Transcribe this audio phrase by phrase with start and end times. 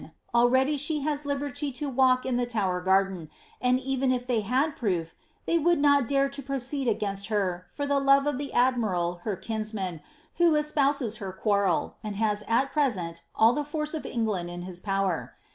[0.33, 3.29] Already she has liberty to walk in tlie Tower garden;
[3.61, 5.13] and even if they had proof,
[5.45, 9.35] they would not dare to proceed against her for the love of the admiral her
[9.35, 10.01] kinsman,
[10.37, 14.79] who espouses her quarrel, and has at present all the force of England in his
[14.79, 15.35] power.